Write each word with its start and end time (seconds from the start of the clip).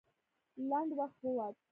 لنډ 0.69 0.89
وخت 0.99 1.19
ووت. 1.25 1.55